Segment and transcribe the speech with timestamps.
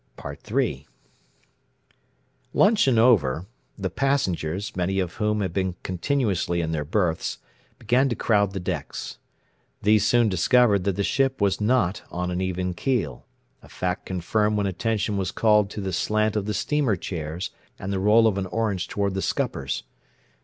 [0.49, 0.87] III
[2.55, 3.45] Luncheon over,
[3.77, 7.37] the passengers, many of whom had been continuously in their berths,
[7.77, 9.19] began to crowd the decks.
[9.83, 13.27] These soon discovered that the ship was not on an even keel;
[13.61, 17.93] a fact confirmed when attention was called to the slant of the steamer chairs and
[17.93, 19.83] the roll of an orange toward the scuppers.